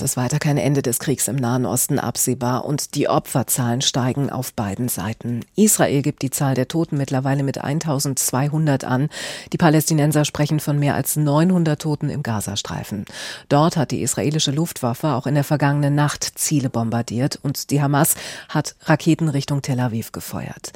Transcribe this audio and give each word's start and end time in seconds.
Es 0.00 0.12
ist 0.12 0.16
weiter 0.16 0.38
kein 0.38 0.56
Ende 0.56 0.82
des 0.82 0.98
Kriegs 0.98 1.28
im 1.28 1.36
Nahen 1.36 1.66
Osten 1.66 1.98
absehbar 1.98 2.64
und 2.64 2.94
die 2.94 3.10
Opferzahlen 3.10 3.82
steigen 3.82 4.30
auf 4.30 4.54
beiden 4.54 4.88
Seiten. 4.88 5.40
Israel 5.56 6.00
gibt 6.00 6.22
die 6.22 6.30
Zahl 6.30 6.54
der 6.54 6.68
Toten 6.68 6.96
mittlerweile 6.96 7.42
mit 7.42 7.58
1200 7.58 8.84
an. 8.84 9.10
Die 9.52 9.58
Palästinenser 9.58 10.24
sprechen 10.24 10.58
von 10.58 10.78
mehr 10.78 10.94
als 10.94 11.16
900 11.16 11.82
Toten 11.82 12.08
im 12.08 12.22
Gazastreifen. 12.22 13.04
Dort 13.48 13.76
hat 13.76 13.90
die 13.90 14.00
israelische 14.00 14.52
Luftwaffe 14.52 15.08
auch 15.08 15.26
in 15.26 15.34
der 15.34 15.44
vergangenen 15.44 15.94
Nacht 15.94 16.38
Ziele 16.38 16.70
bombardiert 16.70 17.38
und 17.42 17.70
die 17.70 17.82
Hamas 17.82 18.14
hat 18.48 18.76
Raketen 18.84 19.28
Richtung 19.28 19.60
Tel 19.60 19.80
Aviv 19.80 20.12
gefeuert. 20.12 20.72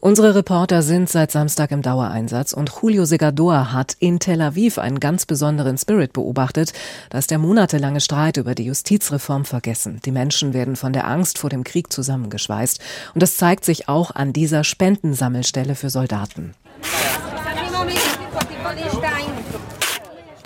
Unsere 0.00 0.34
Reporter 0.34 0.82
sind 0.82 1.10
seit 1.10 1.30
Samstag 1.30 1.72
im 1.72 1.82
Dauereinsatz 1.82 2.54
und 2.54 2.72
Julio 2.80 3.04
Segador 3.04 3.72
hat 3.72 3.96
in 3.98 4.18
Tel 4.18 4.40
Aviv 4.40 4.78
einen 4.78 4.98
ganz 4.98 5.26
besonderen 5.26 5.76
Spirit 5.76 6.12
beobachtet, 6.12 6.72
dass 7.10 7.26
der 7.26 7.38
monatelange 7.38 8.00
Streit 8.00 8.38
über 8.38 8.52
über 8.52 8.61
die 8.62 8.68
Justizreform 8.68 9.44
vergessen. 9.44 10.00
Die 10.04 10.12
Menschen 10.12 10.54
werden 10.54 10.76
von 10.76 10.92
der 10.92 11.08
Angst 11.08 11.38
vor 11.38 11.50
dem 11.50 11.64
Krieg 11.64 11.92
zusammengeschweißt. 11.92 12.80
Und 13.12 13.22
das 13.22 13.36
zeigt 13.36 13.64
sich 13.64 13.88
auch 13.88 14.12
an 14.12 14.32
dieser 14.32 14.62
Spendensammelstelle 14.62 15.74
für 15.74 15.90
Soldaten. 15.90 16.54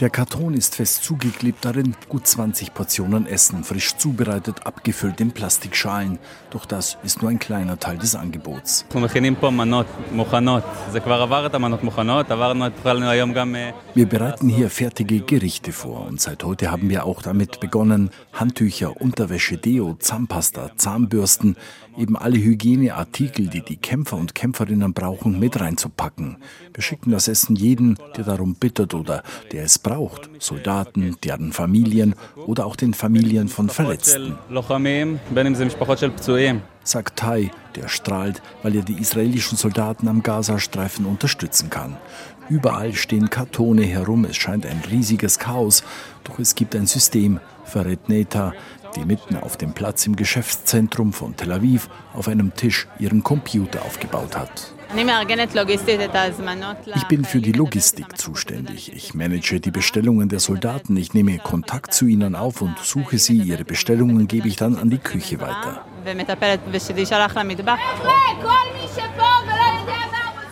Der 0.01 0.11
Karton 0.11 0.53
ist 0.53 0.75
fest 0.75 1.05
zugeklebt, 1.05 1.65
darin 1.65 1.97
gut 2.11 2.27
20 2.27 2.75
Portionen 2.75 3.27
Essen, 3.27 3.65
frisch 3.65 3.97
zubereitet, 3.97 4.67
abgefüllt 4.67 5.23
in 5.23 5.31
Plastikschalen. 5.31 6.19
Doch 6.51 6.67
das 6.67 6.99
ist 7.03 7.23
nur 7.23 7.31
ein 7.31 7.39
kleiner 7.39 7.79
Teil 7.79 7.97
des 7.97 8.15
Angebots. 8.15 8.85
Wir 13.95 14.07
bereiten 14.07 14.49
hier 14.51 14.69
fertige 14.69 15.21
Gerichte 15.21 15.73
vor 15.73 16.07
und 16.07 16.21
seit 16.21 16.45
heute 16.45 16.71
haben 16.71 16.91
wir 16.91 17.07
auch 17.07 17.23
damit 17.23 17.61
begonnen, 17.61 18.11
Handtücher, 18.35 19.01
Unterwäsche, 19.01 19.57
Deo, 19.57 19.95
Zahnpasta, 19.99 20.73
Zahnbürsten, 20.77 21.57
eben 21.97 22.17
alle 22.17 22.37
Hygieneartikel, 22.37 23.49
die 23.49 23.63
die 23.63 23.77
Kämpfer 23.77 24.17
und 24.17 24.35
Kämpferinnen 24.35 24.93
brauchen, 24.93 25.39
mit 25.39 25.59
reinzupacken. 25.59 26.37
Wir 26.75 26.83
schicken 26.83 27.11
das 27.11 27.29
Essen 27.29 27.57
jeden, 27.57 27.99
der 28.17 28.25
darum 28.25 28.55
bittet 28.55 28.93
oder 28.93 29.23
der 29.53 29.65
es 29.65 29.79
braucht. 29.87 30.29
Soldaten, 30.41 31.17
deren 31.23 31.53
Familien 31.53 32.17
oder 32.35 32.67
auch 32.67 32.75
den 32.75 32.93
Familien 32.93 33.47
von 33.47 33.69
Verletzten. 33.69 34.37
Sagt 36.83 37.17
Tai, 37.17 37.53
der 37.77 37.87
strahlt, 37.87 38.43
weil 38.65 38.75
er 38.75 38.83
die 38.83 38.99
israelischen 39.01 39.57
Soldaten 39.57 40.09
am 40.09 40.25
Gazastreifen 40.25 41.07
unterstützen 41.07 41.71
kann. 41.71 41.97
Überall 42.49 42.95
stehen 42.95 43.31
Kartone 43.31 43.83
herum, 43.83 44.25
es 44.25 44.37
scheint 44.37 44.67
ein 44.67 44.83
riesiges 44.91 45.39
Chaos, 45.39 45.85
doch 46.25 46.41
es 46.41 46.57
gibt 46.57 46.75
ein 46.75 46.87
System, 46.87 47.39
verrät 47.65 48.09
Neta, 48.09 48.55
die 48.97 49.05
mitten 49.05 49.37
auf 49.37 49.57
dem 49.57 49.73
Platz 49.73 50.05
im 50.07 50.17
Geschäftszentrum 50.17 51.13
von 51.13 51.37
Tel 51.37 51.53
Aviv 51.53 51.89
auf 52.13 52.27
einem 52.27 52.55
Tisch 52.55 52.89
ihren 52.99 53.23
Computer 53.23 53.83
aufgebaut 53.83 54.37
hat. 54.37 54.76
Ich 56.95 57.05
bin 57.09 57.25
für 57.25 57.41
die 57.41 57.53
Logistik 57.53 58.17
zuständig. 58.17 58.93
Ich 58.95 59.15
manage 59.15 59.61
die 59.61 59.71
Bestellungen 59.71 60.29
der 60.29 60.41
Soldaten. 60.41 60.97
Ich 60.97 61.13
nehme 61.13 61.39
Kontakt 61.39 61.93
zu 61.93 62.07
ihnen 62.07 62.35
auf 62.35 62.63
und 62.63 62.79
suche 62.79 63.19
sie. 63.19 63.39
Ihre 63.39 63.65
Bestellungen 63.65 64.29
gebe 64.29 64.49
ich 64.49 64.57
dann 64.57 64.77
an 64.77 64.91
die 64.91 64.99
Küche 64.99 65.41
weiter. 65.41 65.85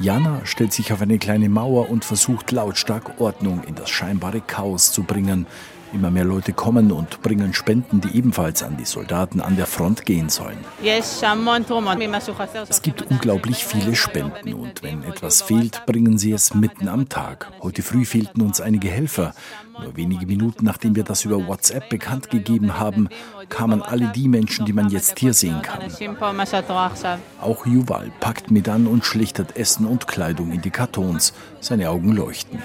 Jana 0.01 0.41
stellt 0.45 0.73
sich 0.73 0.93
auf 0.93 1.01
eine 1.01 1.19
kleine 1.19 1.49
Mauer 1.49 1.89
und 1.89 2.05
versucht 2.05 2.51
lautstark 2.51 3.21
Ordnung 3.21 3.63
in 3.65 3.75
das 3.75 3.89
scheinbare 3.91 4.41
Chaos 4.41 4.93
zu 4.93 5.05
bringen. 5.05 5.47
Immer 5.95 6.11
mehr 6.11 6.25
Leute 6.25 6.53
kommen 6.53 6.91
und 6.91 7.23
bringen 7.23 7.55
Spenden, 7.55 8.01
die 8.01 8.19
ebenfalls 8.19 8.65
an 8.65 8.77
die 8.77 8.85
Soldaten 8.85 9.41
an 9.41 9.55
der 9.55 9.67
Front 9.67 10.05
gehen 10.05 10.29
sollen. 10.29 10.59
Es 12.69 12.83
gibt 12.83 13.03
unglaublich 13.03 13.65
viele 13.65 13.95
Spenden 13.95 14.55
und 14.55 14.83
wenn 14.83 15.05
etwas 15.05 15.43
fehlt, 15.43 15.87
bringen 15.87 16.19
sie 16.19 16.33
es 16.33 16.53
mitten 16.53 16.89
am 16.89 17.09
Tag. 17.09 17.53
Heute 17.63 17.83
früh 17.83 18.05
fehlten 18.05 18.43
uns 18.43 18.61
einige 18.61 18.89
Helfer. 18.89 19.35
Nur 19.81 19.97
wenige 19.97 20.27
Minuten 20.27 20.65
nachdem 20.65 20.97
wir 20.97 21.05
das 21.05 21.25
über 21.25 21.47
WhatsApp 21.47 21.89
bekannt 21.89 22.29
gegeben 22.29 22.79
haben, 22.79 23.09
kamen 23.49 23.81
alle 23.83 24.09
die 24.09 24.29
Menschen, 24.29 24.67
die 24.67 24.73
man 24.73 24.89
jetzt 24.89 25.19
hier 25.21 25.33
sehen 25.33 25.63
kann. 25.63 25.81
Auch 27.41 27.67
Yuval 27.67 28.11
packt 28.19 28.51
mit 28.51 28.69
an 28.69 28.87
und 28.89 29.05
schlichtet 29.05 29.57
Essen 29.57 29.87
und 29.87 30.09
Kleidung 30.09 30.51
in 30.51 30.61
die 30.61 30.71
Kartons. 30.71 31.35
Seine 31.61 31.91
Augen 31.91 32.13
leuchten. 32.13 32.61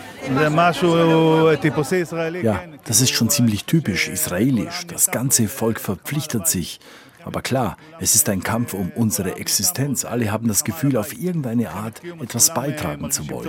Ja, 2.43 2.61
das 2.89 3.01
ist 3.01 3.11
schon 3.11 3.29
ziemlich 3.29 3.65
typisch 3.65 4.07
israelisch. 4.07 4.87
Das 4.87 5.11
ganze 5.11 5.47
Volk 5.47 5.79
verpflichtet 5.79 6.47
sich. 6.47 6.79
Aber 7.23 7.43
klar, 7.43 7.77
es 7.99 8.15
ist 8.15 8.27
ein 8.29 8.41
Kampf 8.41 8.73
um 8.73 8.91
unsere 8.95 9.35
Existenz. 9.35 10.05
Alle 10.05 10.31
haben 10.31 10.47
das 10.47 10.63
Gefühl, 10.63 10.97
auf 10.97 11.13
irgendeine 11.13 11.69
Art 11.69 12.01
etwas 12.19 12.51
beitragen 12.51 13.11
zu 13.11 13.29
wollen. 13.29 13.47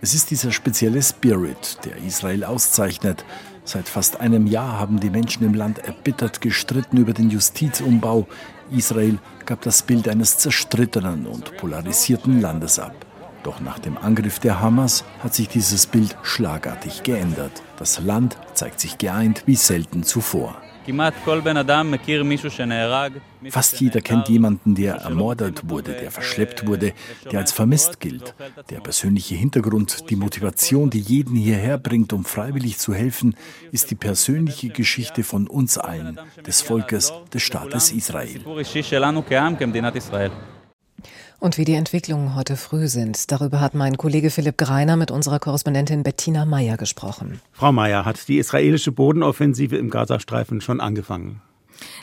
Es 0.00 0.14
ist 0.14 0.30
dieser 0.30 0.52
spezielle 0.52 1.02
Spirit, 1.02 1.78
der 1.84 1.96
Israel 2.06 2.44
auszeichnet. 2.44 3.24
Seit 3.64 3.88
fast 3.88 4.20
einem 4.20 4.46
Jahr 4.46 4.78
haben 4.78 5.00
die 5.00 5.10
Menschen 5.10 5.44
im 5.44 5.54
Land 5.54 5.80
erbittert 5.80 6.40
gestritten 6.40 6.98
über 6.98 7.14
den 7.14 7.30
Justizumbau. 7.30 8.28
Israel 8.70 9.18
gab 9.44 9.62
das 9.62 9.82
Bild 9.82 10.06
eines 10.06 10.38
zerstrittenen 10.38 11.26
und 11.26 11.56
polarisierten 11.56 12.40
Landes 12.40 12.78
ab. 12.78 13.09
Doch 13.42 13.60
nach 13.60 13.78
dem 13.78 13.96
Angriff 13.96 14.38
der 14.38 14.60
Hamas 14.60 15.04
hat 15.20 15.34
sich 15.34 15.48
dieses 15.48 15.86
Bild 15.86 16.16
schlagartig 16.22 17.02
geändert. 17.02 17.62
Das 17.78 17.98
Land 18.00 18.36
zeigt 18.54 18.80
sich 18.80 18.98
geeint 18.98 19.42
wie 19.46 19.56
selten 19.56 20.02
zuvor. 20.02 20.60
Fast 23.50 23.80
jeder 23.80 24.00
kennt 24.00 24.28
jemanden, 24.28 24.74
der 24.74 24.94
ermordet 24.96 25.68
wurde, 25.68 25.92
der 25.92 26.10
verschleppt 26.10 26.66
wurde, 26.66 26.92
der 27.30 27.38
als 27.38 27.52
vermisst 27.52 28.00
gilt. 28.00 28.34
Der 28.70 28.80
persönliche 28.80 29.34
Hintergrund, 29.34 30.10
die 30.10 30.16
Motivation, 30.16 30.90
die 30.90 31.00
jeden 31.00 31.36
hierher 31.36 31.78
bringt, 31.78 32.12
um 32.12 32.24
freiwillig 32.24 32.78
zu 32.78 32.94
helfen, 32.94 33.36
ist 33.72 33.90
die 33.90 33.94
persönliche 33.94 34.70
Geschichte 34.70 35.22
von 35.22 35.46
uns 35.46 35.78
allen, 35.78 36.18
des 36.46 36.62
Volkes, 36.62 37.12
des 37.32 37.42
Staates 37.42 37.92
Israel. 37.92 38.40
Und 41.40 41.56
wie 41.56 41.64
die 41.64 41.72
Entwicklungen 41.72 42.34
heute 42.34 42.54
früh 42.54 42.86
sind, 42.86 43.32
darüber 43.32 43.60
hat 43.60 43.74
mein 43.74 43.96
Kollege 43.96 44.28
Philipp 44.28 44.58
Greiner 44.58 44.96
mit 44.96 45.10
unserer 45.10 45.38
Korrespondentin 45.38 46.02
Bettina 46.02 46.44
Meyer 46.44 46.76
gesprochen. 46.76 47.40
Frau 47.52 47.72
Meyer, 47.72 48.04
hat 48.04 48.28
die 48.28 48.36
israelische 48.36 48.92
Bodenoffensive 48.92 49.76
im 49.78 49.88
Gazastreifen 49.88 50.60
schon 50.60 50.80
angefangen? 50.80 51.40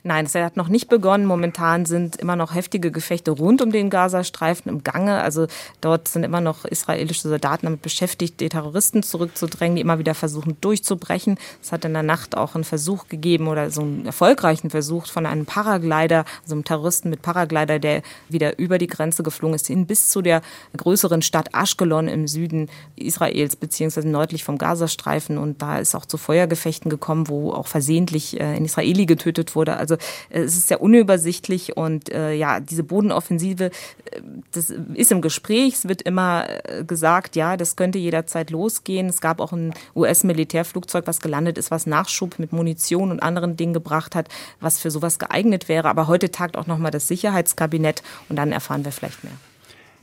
Nein, 0.03 0.25
es 0.25 0.35
hat 0.35 0.57
noch 0.57 0.67
nicht 0.67 0.89
begonnen. 0.89 1.25
Momentan 1.25 1.85
sind 1.85 2.15
immer 2.17 2.35
noch 2.35 2.53
heftige 2.55 2.91
Gefechte 2.91 3.31
rund 3.31 3.61
um 3.61 3.71
den 3.71 3.89
Gazastreifen 3.89 4.69
im 4.69 4.83
Gange. 4.83 5.21
Also 5.21 5.47
dort 5.81 6.07
sind 6.07 6.23
immer 6.23 6.41
noch 6.41 6.65
israelische 6.65 7.27
Soldaten 7.27 7.65
damit 7.65 7.81
beschäftigt, 7.81 8.39
die 8.39 8.49
Terroristen 8.49 9.03
zurückzudrängen, 9.03 9.75
die 9.75 9.81
immer 9.81 9.99
wieder 9.99 10.13
versuchen 10.13 10.57
durchzubrechen. 10.61 11.37
Es 11.61 11.71
hat 11.71 11.85
in 11.85 11.93
der 11.93 12.03
Nacht 12.03 12.37
auch 12.37 12.55
einen 12.55 12.63
Versuch 12.63 13.07
gegeben 13.07 13.47
oder 13.47 13.69
so 13.71 13.81
einen 13.81 14.05
erfolgreichen 14.05 14.69
Versuch 14.69 15.07
von 15.07 15.25
einem 15.25 15.45
Paraglider, 15.45 16.25
also 16.43 16.55
einem 16.55 16.63
Terroristen 16.63 17.09
mit 17.09 17.21
Paraglider, 17.21 17.79
der 17.79 18.01
wieder 18.29 18.57
über 18.59 18.77
die 18.77 18.87
Grenze 18.87 19.23
geflogen 19.23 19.55
ist, 19.55 19.67
hin 19.67 19.85
bis 19.85 20.09
zu 20.09 20.21
der 20.21 20.41
größeren 20.75 21.21
Stadt 21.21 21.49
Ashkelon 21.53 22.07
im 22.07 22.27
Süden 22.27 22.69
Israels, 22.95 23.55
beziehungsweise 23.55 24.07
nördlich 24.07 24.43
vom 24.43 24.57
Gazastreifen. 24.57 25.37
Und 25.37 25.61
da 25.61 25.79
ist 25.79 25.95
auch 25.95 26.05
zu 26.05 26.17
Feuergefechten 26.17 26.89
gekommen, 26.89 27.27
wo 27.27 27.51
auch 27.51 27.67
versehentlich 27.67 28.39
äh, 28.39 28.43
ein 28.43 28.65
Israeli 28.65 29.05
getötet 29.05 29.55
wurde. 29.55 29.66
Also 29.75 29.95
äh, 30.29 30.41
es 30.41 30.55
ist 30.55 30.67
sehr 30.67 30.81
unübersichtlich 30.81 31.75
und 31.75 32.09
äh, 32.09 32.33
ja, 32.33 32.59
diese 32.59 32.83
Bodenoffensive, 32.83 33.65
äh, 33.65 34.21
das 34.51 34.69
ist 34.69 35.11
im 35.11 35.21
Gespräch. 35.21 35.73
Es 35.73 35.87
wird 35.87 36.01
immer 36.01 36.47
äh, 36.47 36.83
gesagt, 36.83 37.35
ja, 37.35 37.57
das 37.57 37.75
könnte 37.75 37.97
jederzeit 37.97 38.49
losgehen. 38.49 39.09
Es 39.09 39.19
gab 39.19 39.41
auch 39.41 39.51
ein 39.51 39.73
US-Militärflugzeug, 39.95 41.07
was 41.07 41.19
gelandet 41.19 41.57
ist, 41.57 41.71
was 41.71 41.87
Nachschub 41.87 42.39
mit 42.39 42.53
Munition 42.53 43.11
und 43.11 43.21
anderen 43.21 43.57
Dingen 43.57 43.73
gebracht 43.73 44.15
hat, 44.15 44.29
was 44.59 44.79
für 44.79 44.91
sowas 44.91 45.19
geeignet 45.19 45.67
wäre. 45.67 45.89
Aber 45.89 46.07
heute 46.07 46.31
tagt 46.31 46.55
auch 46.55 46.67
nochmal 46.67 46.91
das 46.91 47.07
Sicherheitskabinett 47.07 48.03
und 48.29 48.37
dann 48.37 48.51
erfahren 48.51 48.85
wir 48.85 48.91
vielleicht 48.91 49.23
mehr. 49.23 49.33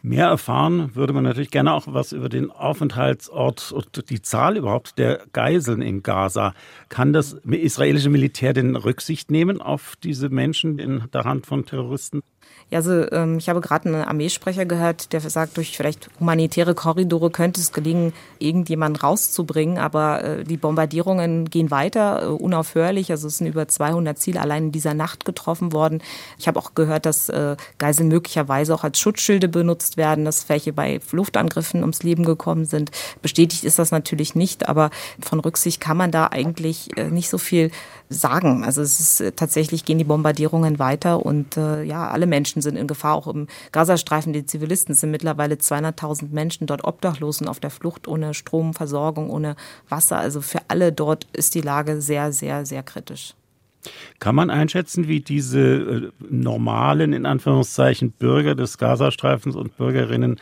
Mehr 0.06 0.27
erfahren 0.27 0.95
würde 0.95 1.15
man 1.15 1.25
natürlich 1.25 1.51
gerne 1.51 1.73
auch 1.73 1.87
was 1.87 2.12
über 2.12 2.29
den 2.29 2.51
Aufenthaltsort 2.51 3.73
und 3.73 4.11
die 4.11 4.21
Zahl 4.21 4.59
überhaupt 4.59 4.99
der 4.99 5.23
Geiseln 5.33 5.81
in 5.81 6.03
Gaza. 6.03 6.53
Kann 6.91 7.15
das 7.15 7.33
israelische 7.47 8.11
Militär 8.11 8.53
denn 8.53 8.77
Rücksicht 8.77 9.31
nehmen 9.31 9.62
auf 9.62 9.95
diese 10.03 10.29
Menschen 10.29 10.79
in 10.79 11.05
der 11.15 11.25
Hand 11.25 11.47
von 11.47 11.65
Terroristen? 11.65 12.21
Ja, 12.70 12.79
also 12.79 13.11
ähm, 13.12 13.38
ich 13.38 13.49
habe 13.49 13.61
gerade 13.61 13.88
einen 13.88 14.05
Armeesprecher 14.05 14.64
gehört, 14.64 15.12
der 15.12 15.20
sagt, 15.20 15.56
durch 15.56 15.76
vielleicht 15.76 16.08
humanitäre 16.19 16.75
Korridore 16.75 17.31
könnte 17.31 17.61
es 17.61 17.73
gelingen, 17.73 18.12
irgendjemanden 18.38 19.00
rauszubringen, 19.00 19.79
aber 19.79 20.25
äh, 20.25 20.44
die 20.44 20.56
Bombardierungen 20.56 21.50
gehen 21.50 21.70
weiter, 21.70 22.23
äh, 22.23 22.26
unaufhörlich. 22.26 23.11
Also 23.11 23.29
es 23.29 23.38
sind 23.38 23.46
über 23.46 23.69
200 23.69 24.19
Ziele 24.19 24.41
allein 24.41 24.64
in 24.64 24.73
dieser 24.73 24.94
Nacht 24.94 25.25
getroffen 25.25 25.73
worden. 25.73 26.02
Ich 26.38 26.49
habe 26.49 26.58
auch 26.58 26.75
gehört, 26.75 27.06
dass 27.06 27.29
äh, 27.29 27.56
Geiseln 27.79 28.08
möglicherweise 28.08 28.75
auch 28.75 28.82
als 28.82 28.99
Schutzschilde 28.99 29.49
benutzt 29.49 29.96
werden, 29.96 30.25
dass 30.25 30.49
welche 30.49 30.73
bei 30.73 31.00
Luftangriffen 31.12 31.82
ums 31.82 32.02
Leben 32.02 32.25
gekommen 32.25 32.64
sind. 32.64 32.91
Bestätigt 33.23 33.64
ist 33.64 33.79
das 33.79 33.91
natürlich 33.91 34.35
nicht, 34.35 34.69
aber 34.69 34.91
von 35.20 35.38
Rücksicht 35.38 35.81
kann 35.81 35.96
man 35.96 36.11
da 36.11 36.26
eigentlich 36.29 36.96
äh, 36.96 37.05
nicht 37.11 37.29
so 37.29 37.38
viel 37.38 37.70
sagen. 38.08 38.64
Also 38.64 38.82
es 38.82 39.00
ist 39.00 39.20
äh, 39.20 39.32
tatsächlich 39.32 39.85
gehen 39.85 39.99
die 39.99 40.05
Bombardierungen 40.05 40.79
weiter 40.79 41.25
und 41.25 41.56
äh, 41.56 41.82
ja, 41.82 42.08
alle 42.08 42.26
Menschen 42.26 42.34
sind 42.43 42.77
in 42.77 42.87
Gefahr, 42.87 43.15
auch 43.15 43.27
im 43.27 43.47
Gazastreifen. 43.73 44.33
Die 44.33 44.47
Zivilisten 44.47 44.95
sind 44.95 45.11
mittlerweile 45.11 45.55
200.000 45.55 46.31
Menschen 46.33 46.67
dort 46.67 46.85
obdachlos 46.85 47.41
und 47.41 47.49
auf 47.49 47.61
der 47.61 47.71
Flucht 47.71 48.09
ohne 48.09 48.35
Stromversorgung, 48.35 49.31
ohne 49.31 49.57
Wasser. 49.89 50.19
Also 50.19 50.41
für 50.41 50.61
alle 50.69 50.93
dort 50.93 51.27
ist 51.33 51.55
die 51.55 51.61
Lage 51.61 52.01
sehr, 52.01 52.33
sehr, 52.33 52.67
sehr 52.67 52.83
kritisch. 52.83 53.35
Kann 54.19 54.35
man 54.35 54.51
einschätzen, 54.51 55.09
wie 55.09 55.21
diese 55.21 55.61
äh, 55.61 56.11
normalen, 56.31 57.13
in 57.13 57.27
Anführungszeichen, 57.27 58.13
Bürger 58.13 58.55
des 58.55 58.79
Gazastreifens 58.79 59.57
und 59.57 59.77
Bürgerinnen 59.77 60.41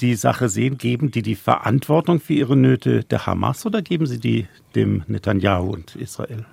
die 0.00 0.14
Sache 0.14 0.48
sehen? 0.48 0.78
Geben 0.78 1.10
die 1.10 1.22
die 1.22 1.34
Verantwortung 1.34 2.20
für 2.20 2.34
ihre 2.34 2.56
Nöte 2.56 3.04
der 3.04 3.26
Hamas 3.26 3.66
oder 3.66 3.82
geben 3.82 4.06
sie 4.06 4.18
die 4.18 4.46
dem 4.74 5.02
Netanyahu 5.06 5.70
und 5.70 5.96
Israel? 5.96 6.46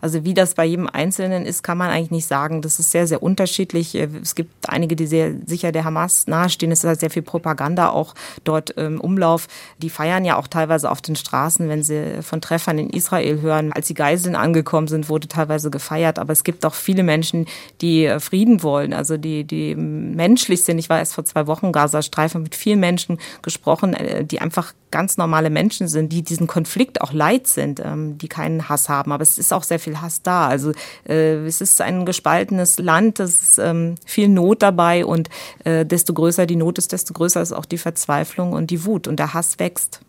Also 0.00 0.24
wie 0.24 0.34
das 0.34 0.54
bei 0.54 0.64
jedem 0.64 0.88
Einzelnen 0.88 1.46
ist, 1.46 1.62
kann 1.62 1.78
man 1.78 1.90
eigentlich 1.90 2.10
nicht 2.10 2.26
sagen. 2.26 2.62
Das 2.62 2.78
ist 2.78 2.90
sehr, 2.90 3.06
sehr 3.06 3.22
unterschiedlich. 3.22 3.94
Es 3.94 4.34
gibt 4.34 4.68
einige, 4.68 4.96
die 4.96 5.06
sehr 5.06 5.34
sicher 5.46 5.72
der 5.72 5.84
Hamas 5.84 6.26
nahestehen. 6.26 6.72
Es 6.72 6.80
ist 6.80 6.88
halt 6.88 7.00
sehr 7.00 7.10
viel 7.10 7.22
Propaganda 7.22 7.90
auch 7.90 8.14
dort 8.44 8.70
im 8.70 9.00
Umlauf. 9.00 9.48
Die 9.78 9.90
feiern 9.90 10.24
ja 10.24 10.36
auch 10.36 10.48
teilweise 10.48 10.90
auf 10.90 11.02
den 11.02 11.16
Straßen, 11.16 11.68
wenn 11.68 11.82
sie 11.82 12.22
von 12.22 12.40
Treffern 12.40 12.78
in 12.78 12.90
Israel 12.90 13.40
hören. 13.40 13.72
Als 13.72 13.88
die 13.88 13.94
Geiseln 13.94 14.36
angekommen 14.36 14.88
sind, 14.88 15.08
wurde 15.08 15.28
teilweise 15.28 15.70
gefeiert. 15.70 16.18
Aber 16.18 16.32
es 16.32 16.44
gibt 16.44 16.64
auch 16.66 16.74
viele 16.74 17.02
Menschen, 17.02 17.46
die 17.80 18.04
äh, 18.04 18.20
Frieden 18.20 18.62
wollen, 18.62 18.92
also 18.92 19.16
die, 19.16 19.44
die 19.44 19.74
menschlich 19.74 20.64
sind. 20.64 20.78
Ich 20.78 20.88
war 20.88 20.98
erst 20.98 21.14
vor 21.14 21.24
zwei 21.24 21.46
Wochen 21.46 21.72
Gazastreifen 21.72 22.42
mit 22.42 22.54
vielen 22.54 22.80
Menschen 22.80 23.18
gesprochen, 23.42 23.94
äh, 23.94 24.24
die 24.24 24.40
einfach 24.40 24.72
ganz 24.90 25.16
normale 25.16 25.50
Menschen 25.50 25.88
sind, 25.88 26.12
die 26.12 26.22
diesen 26.22 26.46
Konflikt 26.46 27.00
auch 27.00 27.12
leid 27.12 27.48
sind, 27.48 27.80
ähm, 27.80 28.16
die 28.16 28.28
keinen 28.28 28.68
Hass 28.68 28.88
haben. 28.88 29.10
Aber 29.10 29.22
es 29.22 29.38
ist 29.38 29.52
auch 29.52 29.64
sehr 29.64 29.73
viel 29.78 30.00
Hass 30.00 30.22
da. 30.22 30.48
Also 30.48 30.72
äh, 31.08 31.36
es 31.46 31.60
ist 31.60 31.80
ein 31.80 32.04
gespaltenes 32.04 32.78
Land, 32.78 33.20
es 33.20 33.42
ist 33.42 33.58
ähm, 33.58 33.94
viel 34.04 34.28
Not 34.28 34.62
dabei 34.62 35.04
und 35.04 35.28
äh, 35.64 35.84
desto 35.84 36.14
größer 36.14 36.46
die 36.46 36.56
Not 36.56 36.78
ist, 36.78 36.92
desto 36.92 37.14
größer 37.14 37.42
ist 37.42 37.52
auch 37.52 37.64
die 37.64 37.78
Verzweiflung 37.78 38.52
und 38.52 38.70
die 38.70 38.84
Wut 38.84 39.08
und 39.08 39.18
der 39.18 39.34
Hass 39.34 39.58
wächst. 39.58 40.00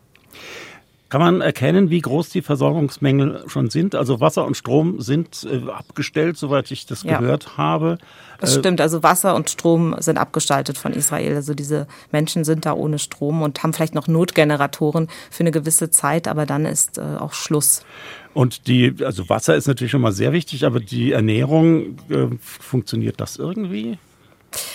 Kann 1.16 1.22
man 1.22 1.40
erkennen, 1.40 1.90
wie 1.90 2.02
groß 2.02 2.28
die 2.28 2.42
Versorgungsmängel 2.42 3.46
schon 3.48 3.70
sind? 3.70 3.96
Also 3.96 4.20
Wasser 4.20 4.46
und 4.46 4.58
Strom 4.58 5.00
sind 5.00 5.48
äh, 5.50 5.72
abgestellt, 5.72 6.36
soweit 6.36 6.70
ich 6.72 6.88
das 6.88 7.04
ja. 7.04 7.20
gehört 7.20 7.56
habe. 7.56 8.00
Das 8.42 8.54
äh, 8.54 8.60
stimmt, 8.60 8.82
also 8.82 9.02
Wasser 9.02 9.34
und 9.34 9.50
Strom 9.50 9.96
sind 10.00 10.18
abgestaltet 10.18 10.78
von 10.78 10.92
Israel. 10.92 11.38
Also 11.38 11.54
diese 11.54 11.88
Menschen 12.12 12.44
sind 12.44 12.66
da 12.66 12.74
ohne 12.74 13.00
Strom 13.00 13.44
und 13.44 13.64
haben 13.64 13.72
vielleicht 13.72 13.96
noch 13.96 14.10
Notgeneratoren 14.10 15.08
für 15.32 15.44
eine 15.44 15.52
gewisse 15.52 15.90
Zeit, 15.90 16.28
aber 16.28 16.46
dann 16.46 16.66
ist 16.66 16.98
äh, 16.98 17.02
auch 17.02 17.32
Schluss. 17.32 17.86
Und 18.34 18.68
die, 18.68 18.94
also 19.02 19.30
Wasser 19.30 19.56
ist 19.56 19.68
natürlich 19.68 19.92
schon 19.92 20.02
mal 20.02 20.12
sehr 20.12 20.34
wichtig, 20.34 20.66
aber 20.66 20.82
die 20.82 21.14
Ernährung, 21.14 21.98
äh, 22.10 22.28
funktioniert 22.42 23.22
das 23.22 23.38
irgendwie? 23.38 23.98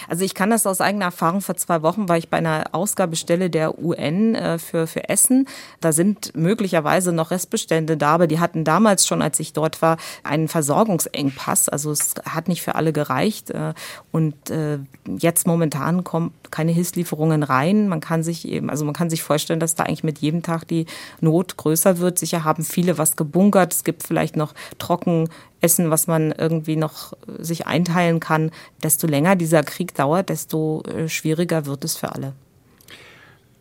Also 0.09 0.25
ich 0.25 0.35
kann 0.35 0.51
das 0.51 0.67
aus 0.67 0.81
eigener 0.81 1.07
Erfahrung. 1.07 1.41
Vor 1.41 1.57
zwei 1.57 1.83
Wochen 1.83 2.09
war 2.09 2.17
ich 2.17 2.29
bei 2.29 2.39
einer 2.39 2.67
Ausgabestelle 2.73 3.51
der 3.51 3.79
UN 3.79 4.35
äh, 4.35 4.59
für, 4.59 4.87
für 4.87 5.09
Essen. 5.09 5.47
Da 5.81 5.93
sind 5.93 6.35
möglicherweise 6.37 7.13
noch 7.13 7.31
Restbestände 7.31 7.97
da, 7.97 8.15
aber 8.15 8.27
die 8.27 8.41
hatten 8.41 8.65
damals 8.65 9.07
schon, 9.07 9.23
als 9.23 9.41
ich 9.41 9.53
dort 9.53 9.83
war, 9.83 9.97
einen 10.25 10.49
Versorgungsengpass. 10.49 11.69
Also 11.69 11.91
es 11.91 12.15
hat 12.25 12.49
nicht 12.49 12.63
für 12.63 12.75
alle 12.75 12.93
gereicht. 12.93 13.51
Äh, 13.51 13.75
und 14.13 14.51
äh, 14.51 14.79
jetzt 15.07 15.47
momentan 15.47 16.05
kommen 16.05 16.33
keine 16.51 16.73
Hilfslieferungen 16.73 17.43
rein. 17.43 17.89
Man 17.89 18.01
kann 18.01 18.23
sich 18.23 18.47
eben, 18.47 18.71
also 18.71 18.85
man 18.85 18.95
kann 18.95 19.11
sich 19.11 19.23
vorstellen, 19.23 19.61
dass 19.61 19.75
da 19.75 19.85
eigentlich 19.85 20.05
mit 20.05 20.19
jedem 20.19 20.43
Tag 20.43 20.67
die 20.67 20.87
Not 21.21 21.57
größer 21.57 21.99
wird. 21.99 22.19
Sicher 22.19 22.45
haben 22.45 22.65
viele 22.65 22.99
was 22.99 23.17
gebunkert. 23.17 23.73
Es 23.73 23.85
gibt 23.85 24.03
vielleicht 24.03 24.37
noch 24.37 24.55
trocken 24.79 25.29
Essen, 25.61 25.91
was 25.91 26.07
man 26.07 26.33
irgendwie 26.33 26.77
noch 26.77 27.13
äh, 27.13 27.43
sich 27.43 27.67
einteilen 27.67 28.21
kann. 28.21 28.51
Desto 28.83 29.07
länger 29.07 29.37
dieser 29.37 29.63
Krieg 29.63 29.90
dauert, 29.93 30.29
desto 30.29 30.83
äh, 30.83 31.09
schwieriger 31.09 31.67
wird 31.67 31.85
es 31.85 31.97
für 31.97 32.13
alle. 32.13 32.33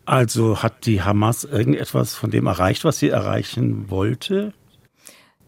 Also 0.04 0.62
hat 0.62 0.86
die 0.86 1.02
Hamas 1.02 1.44
irgendetwas 1.44 2.14
von 2.14 2.30
dem 2.30 2.46
erreicht, 2.46 2.84
was 2.84 2.98
sie 2.98 3.10
erreichen 3.10 3.90
wollte? 3.90 4.52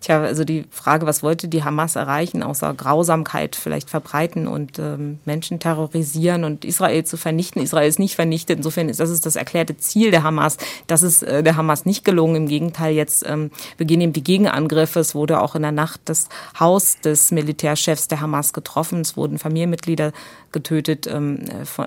Tja, 0.03 0.21
also 0.21 0.43
die 0.43 0.65
Frage, 0.71 1.07
was 1.07 1.23
wollte 1.23 1.47
die 1.47 1.63
Hamas 1.63 1.95
erreichen, 1.95 2.43
außer 2.43 2.75
Grausamkeit 2.75 3.55
vielleicht 3.55 3.89
verbreiten 3.89 4.49
und 4.49 4.81
ähm, 4.81 5.21
Menschen 5.25 5.61
terrorisieren 5.61 6.43
und 6.43 6.65
Israel 6.65 7.05
zu 7.05 7.17
vernichten. 7.17 7.63
Israel 7.63 7.89
ist 7.89 8.01
nicht 8.01 8.17
vernichtet. 8.17 8.57
Insofern 8.57 8.89
ist 8.89 8.99
das 8.99 9.11
ist 9.11 9.27
das 9.27 9.37
erklärte 9.37 9.77
Ziel 9.77 10.11
der 10.11 10.25
Hamas. 10.25 10.57
Das 10.89 11.03
ist 11.05 11.23
äh, 11.23 11.45
der 11.45 11.57
Hamas 11.57 11.87
nicht 11.87 12.05
gelungen. 12.05 12.35
Im 12.35 12.49
Gegenteil, 12.49 12.97
jetzt 12.97 13.25
ähm, 13.29 13.53
beginnen 13.77 14.03
eben 14.03 14.13
die 14.13 14.25
Gegenangriffe. 14.25 14.99
Es 14.99 15.15
wurde 15.15 15.41
auch 15.41 15.55
in 15.55 15.63
der 15.63 15.71
Nacht 15.71 16.01
das 16.07 16.29
Haus 16.59 16.99
des 16.99 17.31
Militärchefs 17.31 18.09
der 18.09 18.21
Hamas 18.21 18.53
getroffen. 18.53 19.03
Es 19.03 19.17
wurden 19.17 19.39
Familienmitglieder 19.39 20.13
getötet. 20.51 21.07
Ähm, 21.07 21.45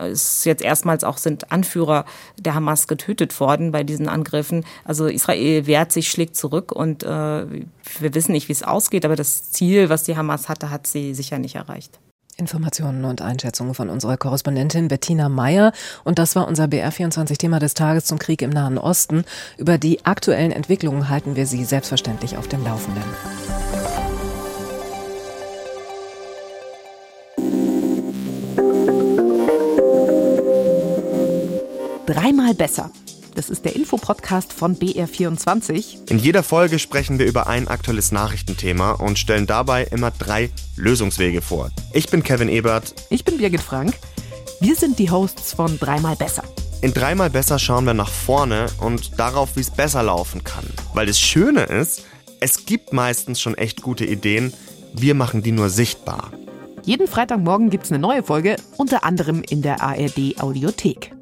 ist 0.10 0.46
jetzt 0.46 0.64
erstmals 0.64 1.04
auch 1.04 1.18
sind 1.18 1.52
Anführer 1.52 2.06
der 2.38 2.56
Hamas 2.56 2.88
getötet 2.88 3.38
worden 3.42 3.74
bei 3.74 3.84
diesen 3.84 4.08
Angriffen. 4.08 4.64
Also 4.86 5.08
Israel 5.08 5.68
wehrt 5.68 5.92
sich, 5.92 6.10
schlägt 6.10 6.38
zurück 6.38 6.72
und 6.72 7.04
äh, 7.04 7.46
wir 8.06 8.14
wissen 8.14 8.34
nicht, 8.34 8.50
wie 8.50 8.54
es 8.54 8.62
ausgeht, 8.62 9.04
aber 9.04 9.16
das 9.16 9.50
Ziel, 9.50 9.90
was 9.90 10.04
die 10.04 10.16
Hamas 10.16 10.48
hatte, 10.48 10.70
hat 10.70 10.86
sie 10.86 11.16
sicher 11.16 11.40
nicht 11.40 11.56
erreicht. 11.56 12.00
Informationen 12.38 13.04
und 13.04 13.24
Einschätzungen 13.24 13.74
von 13.74 13.90
unserer 13.90 14.16
Korrespondentin 14.16 14.90
Bettina 14.90 15.28
Meyer. 15.28 15.72
Und 16.04 16.20
das 16.20 16.36
war 16.36 16.48
unser 16.48 16.66
BR24-Thema 16.66 17.58
des 17.58 17.74
Tages 17.74 18.06
zum 18.06 18.20
Krieg 18.20 18.44
im 18.44 18.52
Nahen 18.52 18.78
Osten. 18.78 19.24
Über 19.58 19.80
die 19.80 20.06
aktuellen 20.06 20.52
Entwicklungen 20.52 21.10
halten 21.10 21.36
wir 21.36 21.48
Sie 21.48 21.66
selbstverständlich 21.66 22.38
auf 22.38 22.48
dem 22.48 22.64
Laufenden. 22.64 23.04
Dreimal 32.06 32.54
besser 32.54 32.92
das 33.36 33.50
ist 33.50 33.66
der 33.66 33.76
Infopodcast 33.76 34.54
von 34.54 34.78
BR24. 34.78 36.10
In 36.10 36.20
jeder 36.20 36.42
Folge 36.42 36.80
sprechen 36.80 37.20
wir 37.20 37.26
über 37.26 37.48
ein 37.48 37.68
aktuelles 37.68 38.12
Nachrichtenthema 38.12 38.92
und 38.92 39.20
stellen 39.20 39.46
dabei 39.46 39.84
immer 39.84 40.12
drei 40.12 40.50
Lösungswege 40.78 41.42
vor. 41.42 41.70
Ich 41.94 42.10
bin 42.10 42.24
Kevin 42.24 42.50
Ebert. 42.50 42.96
Ich 43.10 43.26
bin 43.26 43.38
Birgit 43.38 43.62
Frank. 43.62 43.94
Wir 44.62 44.76
sind 44.76 45.00
die 45.00 45.12
Hosts 45.12 45.54
von 45.54 45.78
Dreimal 45.78 46.16
besser. 46.16 46.44
In 46.82 46.94
Dreimal 46.94 47.30
besser 47.30 47.60
schauen 47.60 47.86
wir 47.86 47.94
nach 47.94 48.10
vorne 48.10 48.68
und 48.80 49.20
darauf, 49.20 49.56
wie 49.56 49.62
es 49.62 49.70
besser 49.70 50.04
laufen 50.04 50.44
kann. 50.44 50.66
Weil 50.94 51.06
das 51.06 51.20
Schöne 51.20 51.64
ist, 51.64 52.04
es 52.40 52.66
gibt 52.66 52.94
meistens 52.94 53.42
schon 53.42 53.56
echt 53.56 53.82
gute 53.82 54.06
Ideen, 54.06 54.54
wir 54.94 55.14
machen 55.14 55.44
die 55.44 55.52
nur 55.52 55.70
sichtbar. 55.70 56.32
Jeden 56.84 57.08
Freitagmorgen 57.08 57.70
gibt 57.70 57.86
es 57.86 57.92
eine 57.92 58.00
neue 58.00 58.24
Folge, 58.24 58.56
unter 58.78 59.04
anderem 59.04 59.42
in 59.42 59.62
der 59.62 59.82
ARD 59.82 60.40
Audiothek. 60.40 61.15